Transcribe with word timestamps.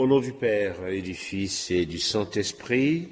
Au 0.00 0.06
nom 0.06 0.20
du 0.20 0.32
Père 0.32 0.86
et 0.86 1.02
du 1.02 1.12
Fils 1.12 1.70
et 1.70 1.84
du 1.84 1.98
Saint-Esprit, 1.98 3.10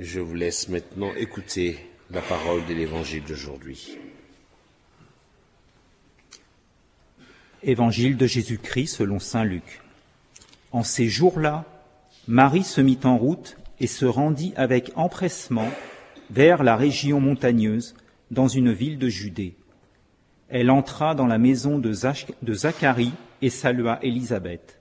je 0.00 0.20
vous 0.20 0.34
laisse 0.34 0.70
maintenant 0.70 1.12
écouter 1.18 1.76
la 2.10 2.22
parole 2.22 2.64
de 2.64 2.72
l'Évangile 2.72 3.22
d'aujourd'hui. 3.24 3.98
Évangile 7.62 8.16
de 8.16 8.26
Jésus-Christ 8.26 8.86
selon 8.86 9.18
Saint 9.18 9.44
Luc. 9.44 9.82
En 10.72 10.82
ces 10.82 11.08
jours-là, 11.08 11.66
Marie 12.26 12.64
se 12.64 12.80
mit 12.80 13.00
en 13.04 13.18
route 13.18 13.58
et 13.78 13.86
se 13.86 14.06
rendit 14.06 14.54
avec 14.56 14.92
empressement 14.96 15.68
vers 16.30 16.62
la 16.62 16.76
région 16.76 17.20
montagneuse, 17.20 17.94
dans 18.30 18.48
une 18.48 18.72
ville 18.72 18.98
de 18.98 19.10
Judée. 19.10 19.56
Elle 20.48 20.70
entra 20.70 21.14
dans 21.14 21.26
la 21.26 21.36
maison 21.36 21.78
de, 21.78 21.92
Zacharie 21.92 23.12
et 23.42 23.50
salua 23.50 23.98
Élisabeth. 24.00 24.75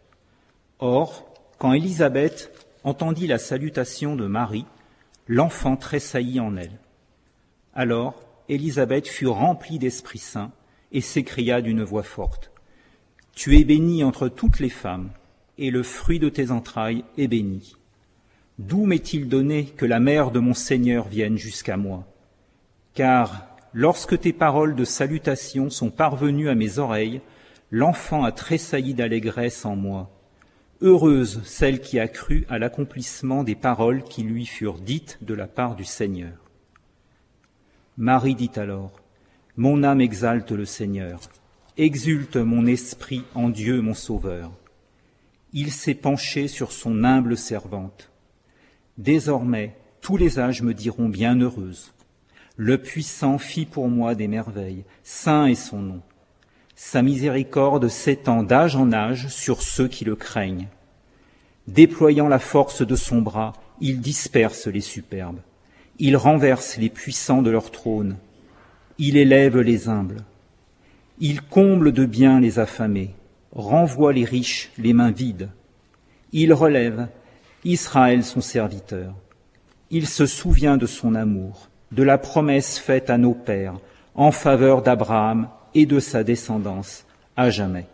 Or, 0.80 1.32
quand 1.57 1.73
Élisabeth 1.73 2.52
entendit 2.84 3.27
la 3.27 3.38
salutation 3.38 4.16
de 4.16 4.26
Marie, 4.26 4.66
l'enfant 5.27 5.77
tressaillit 5.77 6.40
en 6.40 6.58
elle. 6.58 6.80
Alors 7.73 8.22
Élisabeth 8.50 9.08
fut 9.08 9.27
remplie 9.27 9.80
d'Esprit 9.80 10.20
Saint 10.20 10.52
et 10.91 11.02
s'écria 11.02 11.62
d'une 11.62 11.84
voix 11.84 12.03
forte. 12.03 12.52
Tu 13.34 13.58
es 13.58 13.64
bénie 13.64 14.03
entre 14.03 14.27
toutes 14.27 14.59
les 14.59 14.70
femmes, 14.70 15.12
et 15.58 15.72
le 15.72 15.84
fruit 15.84 16.20
de 16.20 16.30
tes 16.30 16.52
entrailles 16.52 17.03
est 17.17 17.28
béni. 17.28 17.76
D'où 18.59 18.86
m'est-il 18.86 19.28
donné 19.28 19.66
que 19.66 19.86
la 19.86 20.00
mère 20.00 20.31
de 20.31 20.39
mon 20.39 20.53
Seigneur 20.53 21.08
vienne 21.08 21.38
jusqu'à 21.38 21.76
moi? 21.76 22.05
Car 22.94 23.48
lorsque 23.73 24.20
tes 24.20 24.31
paroles 24.31 24.76
de 24.76 24.86
salutation 24.86 25.70
sont 25.70 25.89
parvenues 25.89 26.50
à 26.50 26.55
mes 26.55 26.80
oreilles, 26.80 27.22
l'enfant 27.72 28.23
a 28.23 28.31
tressailli 28.31 28.94
d'allégresse 28.94 29.66
en 29.66 29.76
moi. 29.76 30.15
Heureuse 30.82 31.42
celle 31.46 31.80
qui 31.80 32.00
a 32.00 32.08
cru 32.10 32.46
à 32.50 32.60
l'accomplissement 32.60 33.44
des 33.44 33.56
paroles 33.56 34.04
qui 34.04 34.24
lui 34.24 34.46
furent 34.46 34.80
dites 34.80 35.17
de 35.22 35.34
la 35.34 35.48
part 35.48 35.76
du 35.76 35.86
Seigneur. 35.86 36.34
Marie 37.98 38.36
dit 38.36 38.52
alors, 38.58 38.92
Mon 39.56 39.84
âme 39.84 40.02
exalte 40.02 40.52
le 40.52 40.66
Seigneur, 40.66 41.22
exulte 41.78 42.36
mon 42.36 42.66
esprit 42.66 43.23
en 43.36 43.48
Dieu 43.48 43.80
mon 43.80 43.94
Sauveur. 43.94 44.52
Il 45.54 45.72
s'est 45.72 45.95
penché 45.95 46.50
sur 46.50 46.73
son 46.73 47.06
humble 47.06 47.38
servante. 47.38 48.12
Désormais, 48.98 49.78
tous 50.02 50.17
les 50.17 50.39
âges 50.39 50.62
me 50.62 50.73
diront 50.73 51.08
bienheureuse. 51.08 51.94
Le 52.58 52.78
puissant 52.78 53.38
fit 53.38 53.66
pour 53.66 53.88
moi 53.88 54.14
des 54.14 54.28
merveilles, 54.28 54.84
saint 55.04 55.45
est 55.45 55.56
son 55.56 55.80
nom. 55.80 56.02
Sa 56.76 57.02
miséricorde 57.02 57.88
s'étend 57.88 58.44
d'âge 58.44 58.76
en 58.76 58.92
âge 58.92 59.30
sur 59.30 59.62
ceux 59.62 59.88
qui 59.88 60.04
le 60.04 60.16
craignent. 60.16 60.68
Déployant 61.67 62.28
la 62.28 62.40
force 62.40 62.86
de 62.86 62.95
son 62.95 63.22
bras, 63.22 63.54
il 63.80 64.02
disperse 64.02 64.67
les 64.67 64.82
superbes. 64.82 65.40
Il 66.00 66.17
renverse 66.17 66.78
les 66.78 66.90
puissants 66.90 67.42
de 67.42 67.50
leur 67.50 67.72
trône. 67.72 68.17
Il 68.98 69.16
élève 69.16 69.58
les 69.59 69.88
humbles. 69.88 70.23
Il 71.20 71.42
comble 71.42 71.94
de 71.94 72.06
bien 72.06 72.42
les 72.42 72.59
affamés, 72.59 73.16
renvoie 73.54 74.12
les 74.12 74.26
riches 74.26 74.72
les 74.78 74.92
mains 74.92 75.12
vides. 75.12 75.50
Il 76.34 76.54
relève 76.54 77.08
Israël 77.64 78.26
son 78.26 78.42
serviteur. 78.42 79.14
Il 79.92 80.08
se 80.08 80.26
souvient 80.26 80.76
de 80.76 80.86
son 80.86 81.16
amour, 81.16 81.70
de 81.94 82.04
la 82.04 82.17
promesse 82.17 82.78
faite 82.78 83.10
à 83.10 83.17
nos 83.17 83.34
pères 83.34 83.80
en 84.14 84.32
faveur 84.32 84.82
d'Abraham 84.82 85.48
et 85.76 85.86
de 85.86 86.00
sa 86.00 86.23
descendance 86.23 87.06
à 87.38 87.52
jamais. 87.52 87.86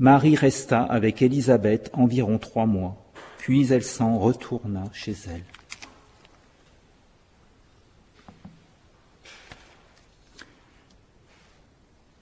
Marie 0.00 0.34
resta 0.34 0.82
avec 0.82 1.22
Élisabeth 1.22 1.90
environ 1.92 2.38
trois 2.38 2.66
mois, 2.66 2.96
puis 3.38 3.72
elle 3.72 3.84
s'en 3.84 4.18
retourna 4.18 4.82
chez 4.92 5.14
elle. 5.28 5.44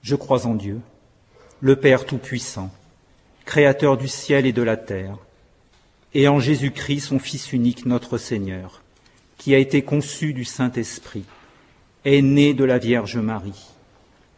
Je 0.03 0.15
crois 0.15 0.45
en 0.45 0.53
Dieu, 0.53 0.79
le 1.59 1.75
Père 1.75 2.05
Tout-Puissant, 2.05 2.69
Créateur 3.45 3.97
du 3.97 4.07
ciel 4.07 4.45
et 4.45 4.53
de 4.53 4.61
la 4.61 4.77
terre 4.77 5.17
et 6.13 6.27
en 6.27 6.39
Jésus-Christ, 6.39 7.01
son 7.01 7.19
Fils 7.19 7.53
unique, 7.53 7.85
notre 7.85 8.17
Seigneur, 8.17 8.81
qui 9.37 9.55
a 9.55 9.57
été 9.57 9.81
conçu 9.81 10.33
du 10.33 10.43
Saint-Esprit, 10.43 11.23
est 12.03 12.21
né 12.21 12.53
de 12.53 12.63
la 12.63 12.77
Vierge 12.77 13.17
Marie, 13.17 13.70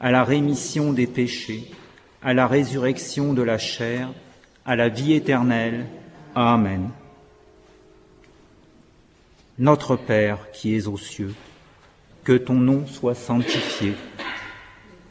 à 0.00 0.10
la 0.10 0.24
rémission 0.24 0.92
des 0.92 1.06
péchés, 1.06 1.70
à 2.22 2.34
la 2.34 2.46
résurrection 2.46 3.32
de 3.32 3.42
la 3.42 3.58
chair, 3.58 4.10
à 4.64 4.76
la 4.76 4.88
vie 4.88 5.14
éternelle. 5.14 5.86
Amen. 6.34 6.90
Notre 9.58 9.96
Père 9.96 10.50
qui 10.52 10.76
es 10.76 10.86
aux 10.86 10.98
cieux, 10.98 11.34
que 12.22 12.34
ton 12.34 12.54
nom 12.54 12.86
soit 12.86 13.14
sanctifié, 13.14 13.94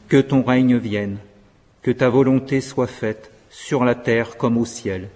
que 0.07 0.21
ton 0.21 0.43
règne 0.43 0.77
vienne, 0.77 1.17
que 1.81 1.91
ta 1.91 2.09
volonté 2.09 2.61
soit 2.61 2.87
faite 2.87 3.31
sur 3.49 3.83
la 3.83 3.95
terre 3.95 4.37
comme 4.37 4.57
au 4.57 4.65
ciel. 4.65 5.09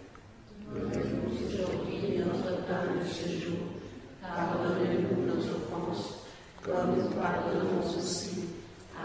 Pardonne-nous 4.21 5.25
nos 5.27 5.39
offenses, 5.39 6.25
comme 6.61 6.95
nous 6.97 7.09
pardonnons 7.11 7.83
aussi 7.97 8.45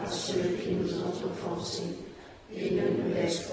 à 0.03 0.09
ceux 0.09 0.57
qui 0.63 0.75
nous 0.75 0.93
ont 1.03 1.15
offensés, 1.25 1.99
et 2.55 2.71
ne 2.71 3.03
nous 3.03 3.15
laisse 3.15 3.53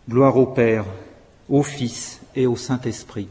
Gloire 0.11 0.35
au 0.35 0.45
Père, 0.45 0.83
au 1.47 1.63
Fils 1.63 2.19
et 2.35 2.45
au 2.45 2.57
Saint-Esprit. 2.57 3.29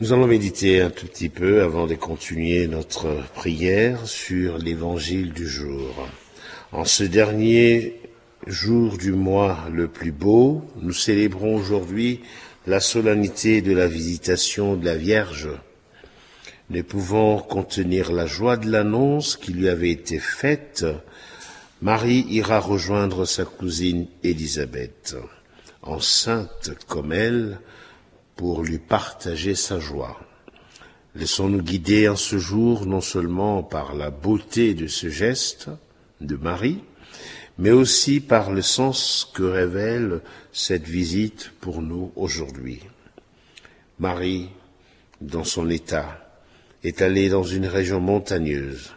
Nous 0.00 0.12
allons 0.12 0.26
méditer 0.26 0.80
un 0.80 0.90
tout 0.90 1.06
petit 1.06 1.28
peu 1.28 1.62
avant 1.62 1.86
de 1.86 1.94
continuer 1.94 2.66
notre 2.66 3.22
prière 3.34 4.04
sur 4.04 4.58
l'évangile 4.58 5.32
du 5.32 5.46
jour. 5.46 6.08
En 6.72 6.84
ce 6.84 7.04
dernier 7.04 8.00
jour 8.48 8.98
du 8.98 9.12
mois 9.12 9.68
le 9.70 9.86
plus 9.86 10.10
beau, 10.10 10.64
nous 10.80 10.92
célébrons 10.92 11.54
aujourd'hui 11.54 12.22
la 12.66 12.80
solennité 12.80 13.60
de 13.60 13.72
la 13.72 13.88
visitation 13.88 14.76
de 14.76 14.84
la 14.84 14.96
Vierge, 14.96 15.50
ne 16.70 16.82
pouvant 16.82 17.38
contenir 17.38 18.12
la 18.12 18.26
joie 18.26 18.56
de 18.56 18.70
l'annonce 18.70 19.36
qui 19.36 19.52
lui 19.52 19.68
avait 19.68 19.90
été 19.90 20.18
faite, 20.18 20.86
Marie 21.80 22.24
ira 22.30 22.60
rejoindre 22.60 23.24
sa 23.24 23.44
cousine 23.44 24.06
Élisabeth, 24.22 25.16
enceinte 25.82 26.70
comme 26.86 27.12
elle, 27.12 27.58
pour 28.36 28.62
lui 28.62 28.78
partager 28.78 29.54
sa 29.54 29.80
joie. 29.80 30.20
Laissons-nous 31.14 31.62
guider 31.62 32.08
en 32.08 32.16
ce 32.16 32.38
jour 32.38 32.86
non 32.86 33.00
seulement 33.00 33.62
par 33.62 33.94
la 33.94 34.10
beauté 34.10 34.72
de 34.74 34.86
ce 34.86 35.10
geste 35.10 35.68
de 36.20 36.36
Marie, 36.36 36.78
mais 37.58 37.70
aussi 37.70 38.20
par 38.20 38.50
le 38.50 38.62
sens 38.62 39.30
que 39.34 39.42
révèle 39.42 40.20
cette 40.52 40.86
visite 40.86 41.52
pour 41.60 41.82
nous 41.82 42.12
aujourd'hui. 42.16 42.80
Marie, 43.98 44.48
dans 45.20 45.44
son 45.44 45.70
état, 45.70 46.18
est 46.82 47.02
allée 47.02 47.28
dans 47.28 47.44
une 47.44 47.66
région 47.66 48.00
montagneuse. 48.00 48.92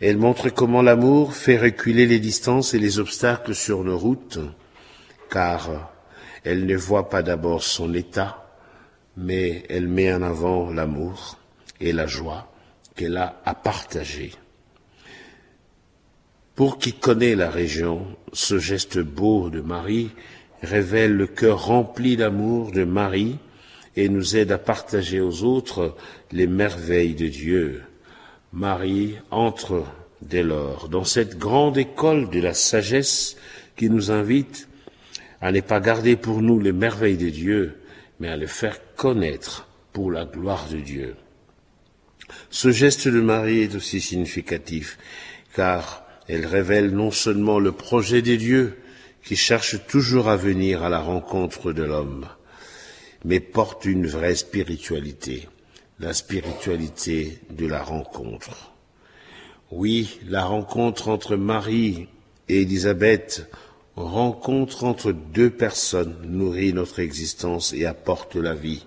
Elle 0.00 0.16
montre 0.16 0.48
comment 0.48 0.82
l'amour 0.82 1.34
fait 1.34 1.58
reculer 1.58 2.06
les 2.06 2.20
distances 2.20 2.74
et 2.74 2.78
les 2.78 2.98
obstacles 2.98 3.54
sur 3.54 3.84
nos 3.84 3.98
routes, 3.98 4.38
car 5.30 5.92
elle 6.42 6.66
ne 6.66 6.76
voit 6.76 7.10
pas 7.10 7.22
d'abord 7.22 7.62
son 7.62 7.92
état, 7.94 8.50
mais 9.16 9.64
elle 9.68 9.88
met 9.88 10.12
en 10.12 10.22
avant 10.22 10.72
l'amour 10.72 11.38
et 11.80 11.92
la 11.92 12.06
joie 12.06 12.50
qu'elle 12.96 13.16
a 13.18 13.40
à 13.44 13.54
partager. 13.54 14.32
Pour 16.54 16.78
qui 16.78 16.92
connaît 16.92 17.34
la 17.34 17.50
région, 17.50 18.06
ce 18.32 18.58
geste 18.58 18.98
beau 18.98 19.50
de 19.50 19.60
Marie 19.60 20.10
révèle 20.62 21.16
le 21.16 21.26
cœur 21.26 21.66
rempli 21.66 22.16
d'amour 22.16 22.72
de 22.72 22.84
Marie 22.84 23.38
et 23.96 24.08
nous 24.08 24.36
aide 24.36 24.52
à 24.52 24.58
partager 24.58 25.20
aux 25.20 25.42
autres 25.42 25.96
les 26.32 26.46
merveilles 26.46 27.14
de 27.14 27.28
Dieu. 27.28 27.82
Marie 28.52 29.16
entre 29.30 29.84
dès 30.22 30.42
lors 30.42 30.88
dans 30.88 31.04
cette 31.04 31.38
grande 31.38 31.78
école 31.78 32.30
de 32.30 32.40
la 32.40 32.54
sagesse 32.54 33.36
qui 33.76 33.88
nous 33.88 34.10
invite 34.10 34.68
à 35.40 35.52
ne 35.52 35.60
pas 35.60 35.80
garder 35.80 36.16
pour 36.16 36.42
nous 36.42 36.60
les 36.60 36.72
merveilles 36.72 37.16
de 37.16 37.30
Dieu, 37.30 37.80
mais 38.18 38.28
à 38.28 38.36
les 38.36 38.46
faire 38.46 38.78
connaître 38.96 39.68
pour 39.92 40.10
la 40.10 40.26
gloire 40.26 40.68
de 40.68 40.76
Dieu. 40.76 41.14
Ce 42.50 42.70
geste 42.70 43.08
de 43.08 43.20
Marie 43.20 43.60
est 43.60 43.74
aussi 43.74 44.00
significatif, 44.00 44.98
car 45.54 45.99
elle 46.32 46.46
révèle 46.46 46.90
non 46.92 47.10
seulement 47.10 47.58
le 47.58 47.72
projet 47.72 48.22
des 48.22 48.36
dieux 48.36 48.78
qui 49.24 49.34
cherchent 49.34 49.84
toujours 49.88 50.28
à 50.28 50.36
venir 50.36 50.84
à 50.84 50.88
la 50.88 51.00
rencontre 51.00 51.72
de 51.72 51.82
l'homme, 51.82 52.24
mais 53.24 53.40
porte 53.40 53.84
une 53.84 54.06
vraie 54.06 54.36
spiritualité, 54.36 55.48
la 55.98 56.12
spiritualité 56.12 57.40
de 57.50 57.66
la 57.66 57.82
rencontre. 57.82 58.70
Oui, 59.72 60.20
la 60.28 60.44
rencontre 60.44 61.08
entre 61.08 61.34
Marie 61.34 62.06
et 62.48 62.60
Élisabeth, 62.60 63.50
rencontre 63.96 64.84
entre 64.84 65.10
deux 65.10 65.50
personnes, 65.50 66.14
nourrit 66.22 66.72
notre 66.72 67.00
existence 67.00 67.72
et 67.72 67.86
apporte 67.86 68.36
la 68.36 68.54
vie. 68.54 68.86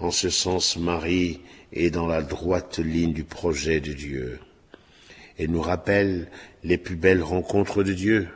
En 0.00 0.10
ce 0.10 0.30
sens, 0.30 0.78
Marie 0.78 1.40
est 1.74 1.90
dans 1.90 2.06
la 2.06 2.22
droite 2.22 2.78
ligne 2.78 3.12
du 3.12 3.24
projet 3.24 3.80
de 3.80 3.92
Dieu 3.92 4.38
et 5.38 5.48
nous 5.48 5.60
rappelle 5.60 6.28
les 6.64 6.78
plus 6.78 6.96
belles 6.96 7.22
rencontres 7.22 7.82
de 7.82 7.92
Dieu, 7.92 8.28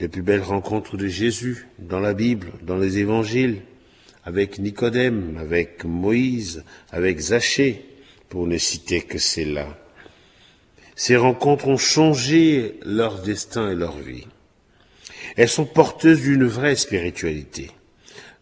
les 0.00 0.08
plus 0.08 0.22
belles 0.22 0.42
rencontres 0.42 0.96
de 0.96 1.06
Jésus 1.06 1.66
dans 1.78 2.00
la 2.00 2.14
Bible, 2.14 2.52
dans 2.62 2.76
les 2.76 2.98
évangiles, 2.98 3.62
avec 4.24 4.58
Nicodème, 4.58 5.38
avec 5.40 5.84
Moïse, 5.84 6.64
avec 6.92 7.18
Zachée, 7.18 7.84
pour 8.28 8.46
ne 8.46 8.58
citer 8.58 9.00
que 9.00 9.18
celles-là. 9.18 9.78
Ces 10.94 11.16
rencontres 11.16 11.68
ont 11.68 11.78
changé 11.78 12.78
leur 12.84 13.22
destin 13.22 13.70
et 13.70 13.74
leur 13.74 13.96
vie. 13.98 14.26
Elles 15.36 15.48
sont 15.48 15.64
porteuses 15.64 16.22
d'une 16.22 16.44
vraie 16.44 16.76
spiritualité, 16.76 17.70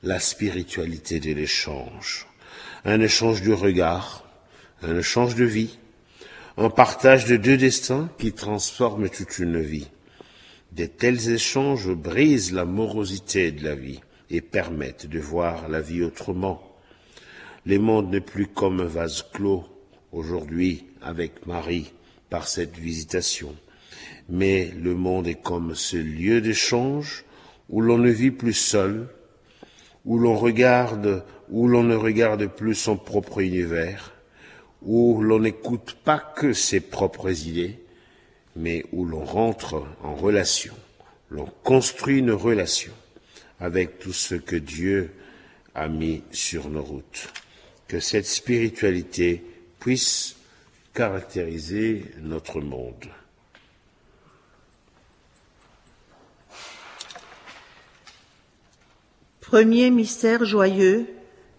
la 0.02 0.18
spiritualité 0.18 1.20
de 1.20 1.32
l'échange, 1.32 2.26
un 2.84 3.00
échange 3.00 3.42
de 3.42 3.52
regard, 3.52 4.24
un 4.82 4.98
échange 4.98 5.34
de 5.34 5.44
vie, 5.44 5.78
un 6.58 6.70
partage 6.70 7.26
de 7.26 7.37
deux 7.37 7.58
destins 7.58 8.08
qui 8.17 8.32
transforment 8.32 9.11
toute 9.11 9.38
une 9.38 9.61
vie. 9.61 9.91
De 10.73 10.87
tels 10.87 11.31
échanges 11.31 11.91
brisent 11.91 12.53
la 12.53 12.64
morosité 12.64 13.53
de 13.53 13.62
la 13.62 13.75
vie 13.75 14.00
et 14.31 14.41
permettent 14.41 15.06
de 15.06 15.19
voir 15.19 15.69
la 15.69 15.82
vie 15.82 16.03
autrement. 16.03 16.62
Le 17.67 17.79
monde 17.79 18.11
n'est 18.11 18.23
plus 18.23 18.47
comme 18.47 18.81
un 18.81 18.87
vase 18.87 19.23
clos 19.35 19.64
aujourd'hui 20.12 20.87
avec 21.03 21.47
Marie 21.47 21.93
par 22.31 22.49
cette 22.49 22.79
visitation, 22.79 23.55
mais 24.31 24.73
le 24.82 24.94
monde 24.94 25.26
est 25.26 25.43
comme 25.43 25.75
ce 25.75 25.99
lieu 25.99 26.41
d'échange 26.41 27.26
où 27.69 27.82
l'on 27.82 27.99
ne 27.99 28.11
vit 28.11 28.31
plus 28.31 28.55
seul, 28.55 29.08
où 30.06 30.19
l'on 30.19 30.37
regarde, 30.37 31.23
où 31.50 31.69
l'on 31.69 31.82
ne 31.82 31.97
regarde 31.97 32.47
plus 32.47 32.75
son 32.75 32.97
propre 32.97 33.41
univers, 33.41 34.15
où 34.86 35.20
l'on 35.20 35.40
n'écoute 35.40 35.96
pas 36.04 36.18
que 36.18 36.52
ses 36.52 36.80
propres 36.80 37.46
idées, 37.46 37.78
mais 38.54 38.86
où 38.92 39.04
l'on 39.04 39.24
rentre 39.24 39.84
en 40.02 40.14
relation, 40.14 40.74
l'on 41.28 41.46
construit 41.64 42.18
une 42.18 42.30
relation 42.30 42.92
avec 43.60 43.98
tout 43.98 44.12
ce 44.12 44.36
que 44.36 44.56
Dieu 44.56 45.12
a 45.74 45.88
mis 45.88 46.22
sur 46.30 46.70
nos 46.70 46.82
routes. 46.82 47.32
Que 47.88 48.00
cette 48.00 48.26
spiritualité 48.26 49.44
puisse 49.80 50.36
caractériser 50.94 52.04
notre 52.20 52.60
monde. 52.60 53.06
Premier 59.40 59.90
mystère 59.90 60.44
joyeux, 60.44 61.06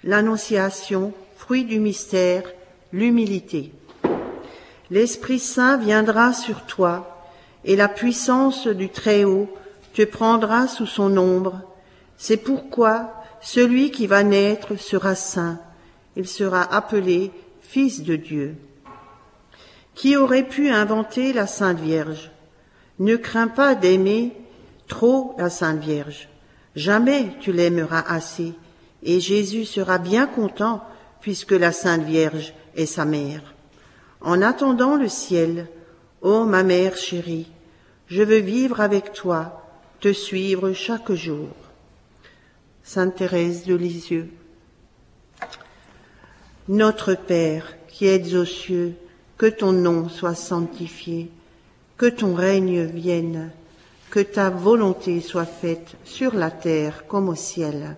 l'Annonciation, 0.03 1.13
fruit 1.38 1.63
du 1.63 1.79
mystère, 1.79 2.44
l'humilité. 2.92 3.72
L'Esprit 4.89 5.39
Saint 5.39 5.78
viendra 5.78 6.34
sur 6.34 6.66
toi 6.66 7.25
et 7.66 7.75
la 7.75 7.89
puissance 7.89 8.68
du 8.68 8.89
Très-Haut 8.89 9.50
te 9.94 10.04
prendra 10.04 10.68
sous 10.68 10.86
son 10.86 11.18
ombre. 11.18 11.62
C'est 12.18 12.38
pourquoi 12.38 13.13
celui 13.42 13.92
qui 13.92 14.07
va 14.07 14.24
naître 14.24 14.75
sera 14.78 15.16
saint. 15.16 15.60
Il 16.16 16.28
sera 16.28 16.62
appelé 16.62 17.32
Fils 17.62 18.03
de 18.03 18.15
Dieu. 18.15 18.56
Qui 19.94 20.15
aurait 20.15 20.48
pu 20.48 20.70
inventer 20.70 21.34
la 21.34 21.48
Sainte 21.48 21.79
Vierge? 21.79 22.32
Ne 23.00 23.15
crains 23.15 23.48
pas 23.48 23.75
d'aimer 23.75 24.34
trop 24.88 25.36
la 25.38 25.50
Sainte 25.50 25.79
Vierge. 25.79 26.29
Jamais 26.75 27.32
tu 27.39 27.51
l'aimeras 27.51 28.03
assez, 28.08 28.53
et 29.03 29.20
Jésus 29.20 29.65
sera 29.65 29.98
bien 29.98 30.27
content 30.27 30.84
puisque 31.22 31.51
la 31.51 31.72
Sainte 31.72 32.03
Vierge 32.03 32.53
et 32.77 32.86
sa 32.86 33.03
mère. 33.03 33.53
En 34.22 34.41
attendant 34.41 34.96
le 34.96 35.10
ciel, 35.10 35.67
ô 36.22 36.46
ma 36.46 36.63
mère 36.63 36.96
chérie, 36.96 37.51
je 38.07 38.24
veux 38.24 38.39
vivre 38.39 38.79
avec 38.79 39.12
toi, 39.12 39.67
te 40.00 40.13
suivre 40.13 40.72
chaque 40.72 41.12
jour. 41.12 41.50
Sainte 42.84 43.15
Thérèse 43.15 43.65
de 43.65 43.75
Lisieux. 43.75 44.29
Notre 46.69 47.15
Père, 47.15 47.75
qui 47.89 48.07
êtes 48.07 48.34
aux 48.34 48.46
cieux, 48.46 48.93
que 49.38 49.46
ton 49.46 49.72
nom 49.74 50.10
soit 50.10 50.36
sanctifié, 50.36 51.29
que 51.98 52.05
ton 52.05 52.34
règne 52.34 52.86
vienne, 52.86 53.51
que 54.10 54.19
ta 54.19 54.50
volonté 54.50 55.19
soit 55.22 55.46
faite 55.46 55.96
sur 56.05 56.34
la 56.34 56.51
terre 56.51 57.05
comme 57.07 57.29
au 57.29 57.36
ciel. 57.36 57.98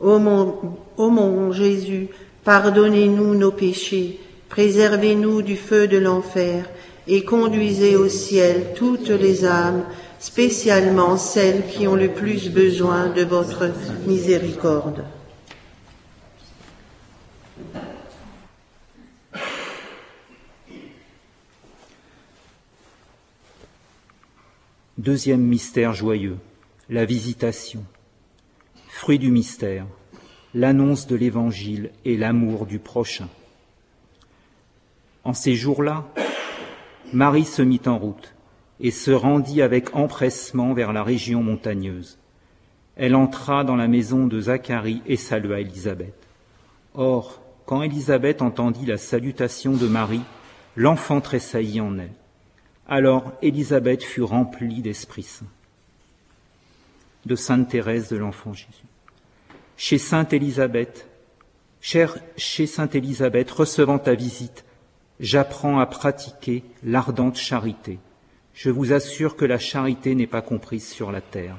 Ô 0.00 0.18
mon 0.18 1.52
Jésus, 1.52 2.08
pardonnez-nous 2.44 3.34
nos 3.34 3.52
péchés, 3.52 4.20
préservez-nous 4.48 5.42
du 5.42 5.56
feu 5.56 5.86
de 5.88 5.98
l'enfer, 5.98 6.68
et 7.06 7.24
conduisez 7.24 7.96
au 7.96 8.08
ciel 8.08 8.74
toutes 8.76 9.08
les 9.08 9.44
âmes, 9.44 9.84
spécialement 10.18 11.16
celles 11.16 11.66
qui 11.66 11.88
ont 11.88 11.96
le 11.96 12.08
plus 12.08 12.50
besoin 12.50 13.08
de 13.08 13.22
votre 13.22 13.70
miséricorde. 14.06 15.04
Deuxième 24.98 25.40
mystère 25.40 25.94
joyeux, 25.94 26.36
la 26.90 27.06
visitation. 27.06 27.82
Fruit 29.00 29.18
du 29.18 29.30
mystère, 29.30 29.86
l'annonce 30.52 31.06
de 31.06 31.16
l'Évangile 31.16 31.90
et 32.04 32.18
l'amour 32.18 32.66
du 32.66 32.78
prochain. 32.78 33.30
En 35.24 35.32
ces 35.32 35.54
jours-là, 35.54 36.06
Marie 37.14 37.46
se 37.46 37.62
mit 37.62 37.80
en 37.86 37.96
route 37.96 38.34
et 38.78 38.90
se 38.90 39.10
rendit 39.10 39.62
avec 39.62 39.96
empressement 39.96 40.74
vers 40.74 40.92
la 40.92 41.02
région 41.02 41.42
montagneuse. 41.42 42.18
Elle 42.94 43.14
entra 43.14 43.64
dans 43.64 43.74
la 43.74 43.88
maison 43.88 44.26
de 44.26 44.38
Zacharie 44.38 45.00
et 45.06 45.16
salua 45.16 45.60
Élisabeth. 45.60 46.28
Or, 46.92 47.40
quand 47.64 47.80
Élisabeth 47.80 48.42
entendit 48.42 48.84
la 48.84 48.98
salutation 48.98 49.72
de 49.72 49.88
Marie, 49.88 50.24
l'enfant 50.76 51.22
tressaillit 51.22 51.80
en 51.80 51.98
elle. 51.98 52.12
Alors 52.86 53.32
Élisabeth 53.40 54.02
fut 54.02 54.22
remplie 54.22 54.82
d'Esprit 54.82 55.22
Saint. 55.22 55.46
De 57.24 57.34
Sainte 57.34 57.70
Thérèse 57.70 58.10
de 58.10 58.18
l'Enfant 58.18 58.52
Jésus. 58.52 58.89
Chez 59.82 59.96
Sainte 59.96 60.34
Élisabeth, 60.34 61.08
chère 61.80 62.18
chez 62.36 62.66
Sainte 62.66 62.94
Élisabeth, 62.94 63.50
recevant 63.50 63.98
ta 63.98 64.12
visite, 64.12 64.66
j'apprends 65.20 65.78
à 65.78 65.86
pratiquer 65.86 66.64
l'ardente 66.84 67.38
charité. 67.38 67.98
Je 68.52 68.68
vous 68.68 68.92
assure 68.92 69.36
que 69.36 69.46
la 69.46 69.58
charité 69.58 70.14
n'est 70.14 70.26
pas 70.26 70.42
comprise 70.42 70.86
sur 70.86 71.10
la 71.10 71.22
terre, 71.22 71.56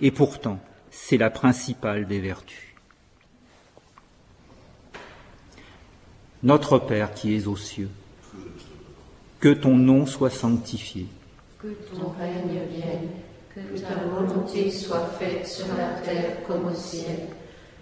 et 0.00 0.10
pourtant 0.10 0.58
c'est 0.90 1.18
la 1.18 1.28
principale 1.28 2.06
des 2.06 2.20
vertus. 2.20 2.74
Notre 6.42 6.78
Père 6.78 7.12
qui 7.12 7.36
es 7.36 7.48
aux 7.48 7.58
cieux, 7.58 7.90
que 9.40 9.52
ton 9.52 9.76
nom 9.76 10.06
soit 10.06 10.30
sanctifié, 10.30 11.06
Que 11.58 11.68
ton 11.94 12.14
règne 12.18 12.62
vienne, 12.70 13.10
que 13.54 13.78
ta 13.78 13.94
volonté 14.06 14.70
soit 14.70 15.10
faite 15.18 15.46
sur 15.46 15.66
la 15.76 16.00
terre 16.00 16.42
comme 16.46 16.64
au 16.64 16.74
ciel. 16.74 17.28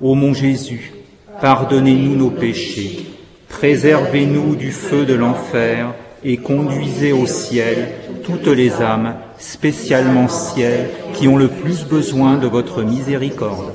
Ô 0.00 0.14
mon 0.14 0.32
Jésus, 0.32 0.92
pardonnez-nous 1.40 2.14
nos 2.14 2.30
péchés, 2.30 3.06
préservez-nous 3.48 4.54
du 4.54 4.70
feu 4.70 5.04
de 5.04 5.14
l'enfer 5.14 5.92
et 6.22 6.36
conduisez 6.36 7.12
au 7.12 7.26
ciel 7.26 7.88
toutes 8.22 8.46
les 8.46 8.80
âmes, 8.80 9.16
spécialement 9.38 10.28
celles 10.28 10.90
qui 11.14 11.26
ont 11.26 11.36
le 11.36 11.48
plus 11.48 11.84
besoin 11.84 12.36
de 12.38 12.46
votre 12.46 12.82
miséricorde. 12.82 13.72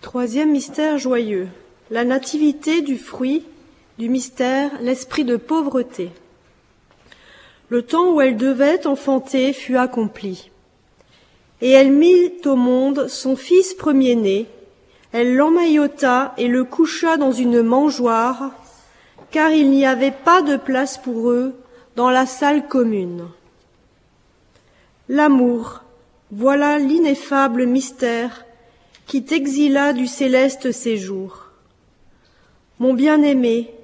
Troisième 0.00 0.50
mystère 0.50 0.98
joyeux, 0.98 1.46
la 1.92 2.04
nativité 2.04 2.82
du 2.82 2.98
fruit 2.98 3.44
du 3.96 4.08
mystère, 4.08 4.72
l'esprit 4.80 5.24
de 5.24 5.36
pauvreté. 5.36 6.10
Le 7.68 7.82
temps 7.82 8.14
où 8.14 8.20
elle 8.20 8.36
devait 8.36 8.88
enfanter 8.88 9.52
fut 9.52 9.76
accompli. 9.76 10.50
Et 11.62 11.70
elle 11.70 11.92
mit 11.92 12.32
au 12.46 12.56
monde 12.56 13.08
son 13.08 13.36
fils 13.36 13.74
premier-né, 13.74 14.46
elle 15.12 15.34
l'emmaillota 15.34 16.34
et 16.38 16.48
le 16.48 16.64
coucha 16.64 17.16
dans 17.16 17.32
une 17.32 17.62
mangeoire, 17.62 18.52
car 19.30 19.50
il 19.50 19.70
n'y 19.70 19.84
avait 19.84 20.10
pas 20.12 20.42
de 20.42 20.56
place 20.56 20.98
pour 20.98 21.30
eux 21.30 21.54
dans 21.96 22.10
la 22.10 22.26
salle 22.26 22.66
commune. 22.68 23.26
L'amour, 25.08 25.82
voilà 26.30 26.78
l'ineffable 26.78 27.66
mystère 27.66 28.44
qui 29.06 29.24
t'exila 29.24 29.92
du 29.92 30.06
céleste 30.06 30.70
séjour. 30.70 31.46
Mon 32.78 32.94
bien-aimé, 32.94 33.74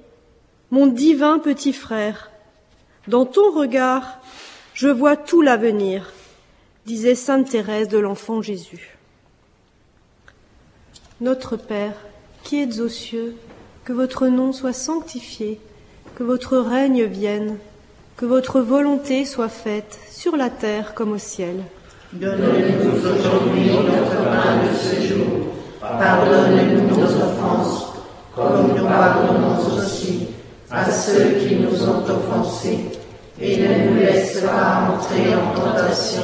mon 0.71 0.87
divin 0.87 1.39
petit 1.39 1.73
frère, 1.73 2.31
dans 3.07 3.25
ton 3.25 3.51
regard, 3.51 4.19
je 4.73 4.87
vois 4.87 5.17
tout 5.17 5.41
l'avenir, 5.41 6.13
disait 6.87 7.15
sainte 7.15 7.49
Thérèse 7.49 7.89
de 7.89 7.97
l'enfant 7.97 8.41
Jésus. 8.41 8.97
Notre 11.19 11.57
Père, 11.57 11.95
qui 12.43 12.61
êtes 12.61 12.79
aux 12.79 12.87
cieux, 12.87 13.35
que 13.83 13.91
votre 13.91 14.27
nom 14.27 14.53
soit 14.53 14.71
sanctifié, 14.71 15.59
que 16.15 16.23
votre 16.23 16.57
règne 16.57 17.03
vienne, 17.03 17.57
que 18.15 18.25
votre 18.25 18.61
volonté 18.61 19.25
soit 19.25 19.49
faite 19.49 19.99
sur 20.09 20.37
la 20.37 20.49
terre 20.49 20.93
comme 20.93 21.11
au 21.11 21.17
ciel. 21.17 21.57
Donne-nous 22.13 23.01
aujourd'hui 23.01 23.69
notre 23.69 24.23
pain 24.23 24.63
de 24.63 24.73
ce 24.73 25.13
jour. 25.13 25.27
Pardonne-nous 25.81 26.87
nos 26.87 27.03
offenses, 27.03 27.95
comme 28.33 28.77
nous 28.77 28.85
pardonnons 28.85 29.57
aussi 29.77 30.27
à 30.71 30.89
ceux 30.89 31.31
qui 31.31 31.57
nous 31.57 31.83
ont 31.83 32.05
offensés. 32.05 32.79
Et 33.41 33.57
ne 33.57 33.89
nous 33.89 33.97
laisse 33.97 34.39
pas 34.39 34.89
entrer 34.89 35.35
en 35.35 35.53
tentation, 35.53 36.23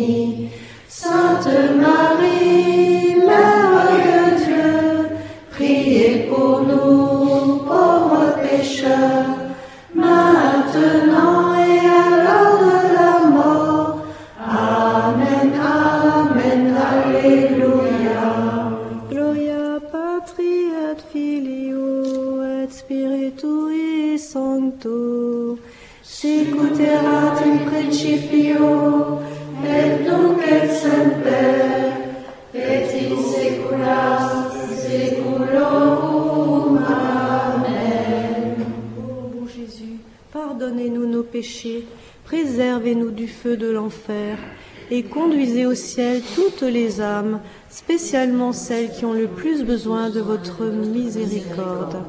Les 46.65 47.01
âmes, 47.01 47.41
spécialement 47.69 48.53
celles 48.53 48.91
qui 48.91 49.05
ont 49.05 49.13
le 49.13 49.27
plus 49.27 49.63
besoin 49.63 50.09
de 50.09 50.19
votre 50.19 50.65
miséricorde. 50.65 52.03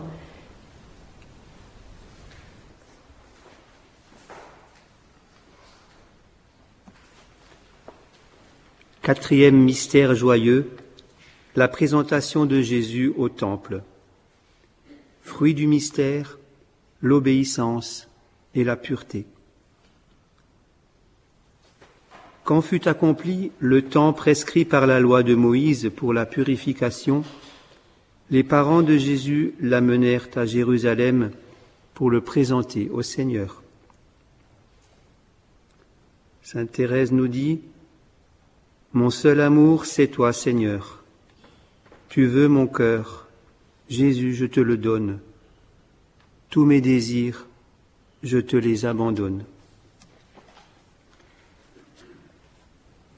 Quatrième 9.02 9.56
mystère 9.56 10.14
joyeux, 10.14 10.70
la 11.56 11.66
présentation 11.66 12.46
de 12.46 12.60
Jésus 12.60 13.12
au 13.16 13.28
Temple. 13.28 13.82
Fruit 15.22 15.54
du 15.54 15.66
mystère, 15.66 16.38
l'obéissance 17.00 18.08
et 18.54 18.62
la 18.62 18.76
pureté. 18.76 19.26
Quand 22.44 22.60
fut 22.60 22.88
accompli 22.88 23.52
le 23.60 23.82
temps 23.82 24.12
prescrit 24.12 24.64
par 24.64 24.86
la 24.86 24.98
loi 24.98 25.22
de 25.22 25.34
Moïse 25.34 25.90
pour 25.94 26.12
la 26.12 26.26
purification, 26.26 27.24
les 28.30 28.42
parents 28.42 28.82
de 28.82 28.96
Jésus 28.96 29.54
l'amenèrent 29.60 30.28
à 30.34 30.44
Jérusalem 30.44 31.30
pour 31.94 32.10
le 32.10 32.20
présenter 32.20 32.88
au 32.90 33.02
Seigneur. 33.02 33.62
Sainte 36.42 36.72
Thérèse 36.72 37.12
nous 37.12 37.28
dit, 37.28 37.60
Mon 38.92 39.10
seul 39.10 39.40
amour, 39.40 39.84
c'est 39.84 40.08
toi, 40.08 40.32
Seigneur. 40.32 41.04
Tu 42.08 42.26
veux 42.26 42.48
mon 42.48 42.66
cœur, 42.66 43.28
Jésus, 43.88 44.34
je 44.34 44.46
te 44.46 44.60
le 44.60 44.76
donne. 44.76 45.20
Tous 46.50 46.64
mes 46.64 46.80
désirs, 46.80 47.46
je 48.22 48.38
te 48.38 48.56
les 48.56 48.84
abandonne. 48.84 49.44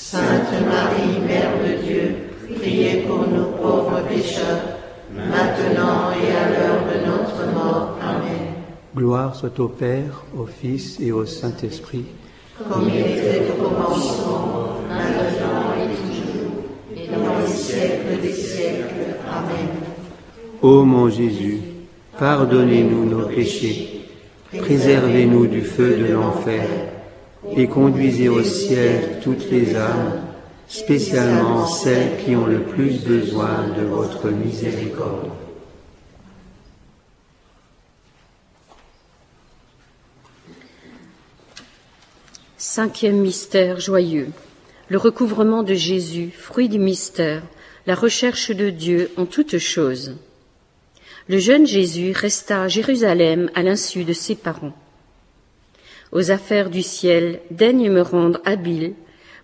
Sainte 0.00 0.64
Marie, 0.64 1.20
Mère 1.26 1.50
de 1.66 1.82
Dieu, 1.84 2.14
priez 2.56 3.02
pour 3.02 3.26
nous 3.26 3.50
pauvres 3.60 4.00
pécheurs, 4.08 4.62
maintenant 5.12 6.12
et 6.12 6.30
à 6.34 6.48
l'heure 6.48 6.82
de 6.88 7.04
notre 7.04 7.52
mort. 7.52 7.98
Amen. 8.00 8.54
Gloire 8.96 9.34
soit 9.34 9.58
au 9.58 9.68
Père, 9.68 10.24
au 10.38 10.46
Fils 10.46 10.98
et 11.00 11.10
au 11.10 11.26
Saint-Esprit. 11.26 12.06
Comme 12.56 12.88
il 12.88 13.00
était 13.00 13.42
au 13.50 13.64
commencement, 13.64 14.76
maintenant 14.88 15.74
et 15.76 15.88
toujours, 15.94 16.62
et 16.96 17.08
dans 17.08 17.38
les 17.40 17.52
siècles 17.52 18.22
des 18.22 18.32
siècles. 18.32 19.18
Amen. 19.28 19.68
Ô 20.62 20.84
mon 20.84 21.10
Jésus, 21.10 21.58
pardonnez-nous 22.18 23.04
nos 23.04 23.26
péchés, 23.26 24.06
préservez-nous 24.56 25.48
du 25.48 25.62
feu 25.62 25.96
de 25.98 26.12
l'enfer, 26.14 26.64
et 27.56 27.66
conduisez 27.66 28.28
au 28.28 28.42
ciel 28.42 29.20
toutes 29.22 29.50
les 29.50 29.76
âmes, 29.76 30.22
spécialement 30.68 31.66
celles 31.66 32.22
qui 32.24 32.36
ont 32.36 32.46
le 32.46 32.62
plus 32.62 33.04
besoin 33.04 33.68
de 33.76 33.82
votre 33.82 34.28
miséricorde. 34.28 35.30
Cinquième 42.56 43.18
mystère 43.18 43.80
joyeux. 43.80 44.28
Le 44.88 44.98
recouvrement 44.98 45.62
de 45.62 45.74
Jésus, 45.74 46.30
fruit 46.36 46.68
du 46.68 46.78
mystère, 46.78 47.42
la 47.86 47.94
recherche 47.94 48.50
de 48.50 48.70
Dieu 48.70 49.10
en 49.16 49.26
toutes 49.26 49.58
choses. 49.58 50.16
Le 51.28 51.38
jeune 51.38 51.66
Jésus 51.66 52.12
resta 52.12 52.62
à 52.62 52.68
Jérusalem 52.68 53.50
à 53.54 53.62
l'insu 53.62 54.04
de 54.04 54.12
ses 54.12 54.34
parents. 54.34 54.74
Aux 56.12 56.30
affaires 56.30 56.70
du 56.70 56.82
ciel, 56.82 57.40
daigne 57.50 57.90
me 57.90 58.00
rendre 58.00 58.40
habile, 58.44 58.94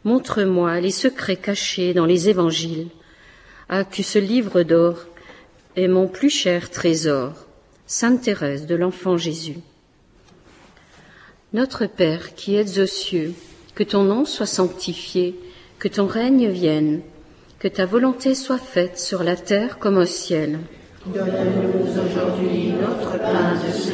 montre-moi 0.05 0.81
les 0.81 0.91
secrets 0.91 1.37
cachés 1.37 1.93
dans 1.93 2.07
les 2.07 2.29
évangiles. 2.29 2.89
Ah, 3.69 3.85
que 3.85 4.03
ce 4.03 4.19
livre 4.19 4.63
d'or 4.63 5.05
est 5.77 5.89
mon 5.89 6.07
plus 6.07 6.31
cher 6.31 6.71
trésor. 6.71 7.33
Sainte 7.87 8.23
Thérèse 8.23 8.67
de 8.67 8.75
l'Enfant 8.75 9.17
Jésus. 9.19 9.59
Notre 11.53 11.87
Père 11.87 12.35
qui 12.35 12.57
êtes 12.57 12.79
aux 12.79 12.87
cieux, 12.87 13.35
que 13.75 13.85
ton 13.85 14.05
nom 14.05 14.25
soit 14.25 14.47
sanctifié, 14.47 15.39
que 15.79 15.89
ton 15.89 16.07
règne 16.07 16.49
vienne, 16.49 17.03
que 17.59 17.69
ta 17.69 17.85
volonté 17.85 18.35
soit 18.35 18.59
faite 18.59 18.99
sur 18.99 19.23
la 19.23 19.37
terre 19.37 19.79
comme 19.79 19.99
au 19.99 20.07
ciel. 20.07 20.59
Donne-nous 21.07 21.93
aujourd'hui 21.93 22.73
notre. 22.73 23.94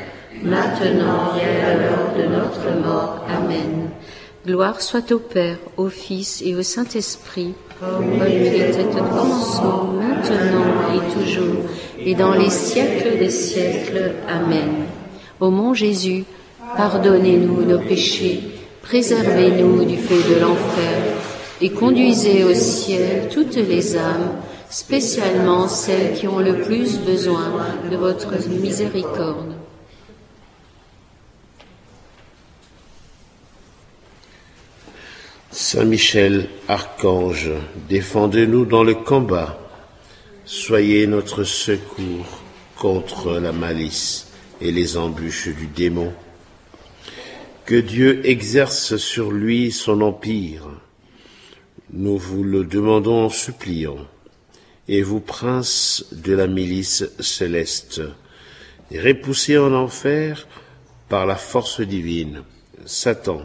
maintenant 0.43 1.33
et 1.37 1.63
à 1.63 1.75
l'heure 1.75 2.13
de 2.17 2.23
notre 2.23 2.85
mort. 2.85 3.25
Amen. 3.29 3.89
Gloire 4.45 4.81
soit 4.81 5.11
au 5.11 5.19
Père, 5.19 5.57
au 5.77 5.89
Fils 5.89 6.41
et 6.43 6.55
au 6.55 6.63
Saint-Esprit, 6.63 7.53
Comme 7.79 8.05
il 8.27 8.47
était 8.47 8.79
au 8.99 9.03
commencement, 9.03 9.93
maintenant 9.93 10.95
et 10.95 11.13
toujours, 11.13 11.65
et 11.99 12.15
dans 12.15 12.33
les 12.33 12.49
siècles 12.49 13.19
des 13.19 13.29
siècles. 13.29 14.13
Amen. 14.27 14.85
Ô 15.39 15.51
mon 15.51 15.73
Jésus, 15.73 16.23
pardonnez-nous 16.75 17.65
nos 17.65 17.79
péchés, 17.79 18.41
préservez-nous 18.81 19.85
du 19.85 19.97
feu 19.97 20.21
de 20.33 20.39
l'enfer, 20.39 21.01
et 21.61 21.69
conduisez 21.69 22.43
au 22.43 22.55
ciel 22.55 23.29
toutes 23.31 23.55
les 23.55 23.95
âmes, 23.95 24.31
spécialement 24.71 25.67
celles 25.67 26.13
qui 26.13 26.27
ont 26.27 26.39
le 26.39 26.61
plus 26.61 26.97
besoin 26.99 27.51
de 27.91 27.95
votre 27.95 28.33
miséricorde. 28.49 29.60
Saint 35.53 35.83
Michel, 35.83 36.47
archange, 36.69 37.51
défendez-nous 37.89 38.63
dans 38.63 38.85
le 38.85 38.95
combat. 38.95 39.59
Soyez 40.45 41.07
notre 41.07 41.43
secours 41.43 42.41
contre 42.77 43.33
la 43.37 43.51
malice 43.51 44.27
et 44.61 44.71
les 44.71 44.95
embûches 44.95 45.49
du 45.49 45.67
démon. 45.67 46.13
Que 47.65 47.75
Dieu 47.75 48.25
exerce 48.25 48.95
sur 48.95 49.29
lui 49.33 49.73
son 49.73 49.99
empire. 49.99 50.69
Nous 51.91 52.17
vous 52.17 52.45
le 52.45 52.63
demandons 52.63 53.25
en 53.25 53.29
suppliant. 53.29 54.07
Et 54.87 55.01
vous, 55.01 55.19
princes 55.19 56.05
de 56.13 56.33
la 56.33 56.47
milice 56.47 57.03
céleste, 57.19 58.01
repoussez 58.89 59.57
en 59.57 59.73
enfer 59.73 60.47
par 61.09 61.25
la 61.25 61.35
force 61.35 61.81
divine 61.81 62.43
Satan 62.85 63.41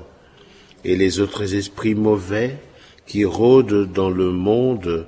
et 0.84 0.96
les 0.96 1.20
autres 1.20 1.54
esprits 1.54 1.94
mauvais 1.94 2.56
qui 3.06 3.24
rôdent 3.24 3.90
dans 3.92 4.10
le 4.10 4.30
monde 4.30 5.06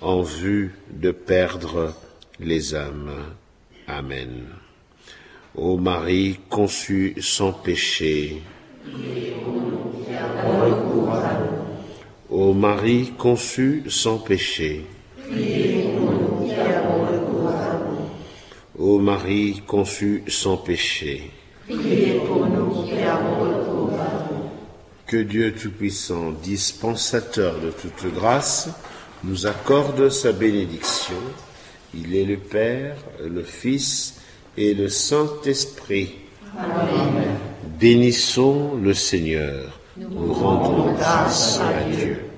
en 0.00 0.22
vue 0.22 0.74
de 0.90 1.10
perdre 1.10 1.94
les 2.40 2.74
âmes. 2.74 3.12
Amen. 3.86 4.44
Ô 5.54 5.76
Marie 5.76 6.40
conçue 6.48 7.14
sans 7.20 7.52
péché, 7.52 8.42
Ô 12.28 12.52
Marie 12.52 13.12
conçue 13.16 13.84
sans 13.88 14.18
péché, 14.18 14.84
Ô 18.76 18.98
Marie 18.98 19.62
conçue 19.66 20.24
sans 20.26 20.56
péché, 20.56 21.30
nous 21.68 21.76
qui 21.76 22.98
avons 23.02 23.38
recours 23.38 24.00
à 24.00 24.28
vous. 24.28 24.50
Que 25.06 25.18
Dieu 25.18 25.52
Tout-Puissant, 25.52 26.32
dispensateur 26.42 27.60
de 27.60 27.70
toute 27.70 28.12
grâce, 28.14 28.70
nous 29.22 29.46
accorde 29.46 30.08
sa 30.08 30.32
bénédiction. 30.32 31.14
Il 31.94 32.16
est 32.16 32.24
le 32.24 32.38
Père, 32.38 32.96
le 33.20 33.42
Fils 33.42 34.20
et 34.56 34.72
le 34.74 34.88
Saint-Esprit. 34.88 36.14
Bénissons 37.78 38.76
le 38.82 38.94
Seigneur. 38.94 39.78
Nous 39.96 40.32
rendons 40.32 40.92
grâce 40.94 41.60
à 41.60 41.84
Dieu. 41.90 42.33